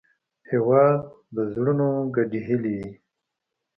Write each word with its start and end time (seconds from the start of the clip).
هېواد 0.51 0.99
د 1.35 1.37
زړونو 1.53 1.89
ګډې 2.15 2.39
هیلې 2.47 2.73
دي. 2.81 2.91